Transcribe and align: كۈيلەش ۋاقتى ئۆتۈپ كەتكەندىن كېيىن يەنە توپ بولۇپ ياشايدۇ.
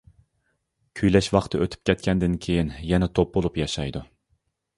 كۈيلەش 1.01 1.29
ۋاقتى 1.35 1.61
ئۆتۈپ 1.65 1.83
كەتكەندىن 1.89 2.39
كېيىن 2.47 2.73
يەنە 2.93 3.11
توپ 3.21 3.37
بولۇپ 3.37 3.61
ياشايدۇ. 3.63 4.05